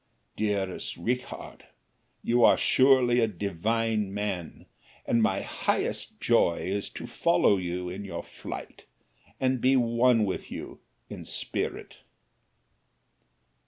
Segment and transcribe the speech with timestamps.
[0.35, 1.65] Dearest Richard,
[2.23, 4.65] you are surely a divine man,
[5.05, 8.85] and my highest joy is to follow you in your flight
[9.39, 11.97] and be one with you in spirit!"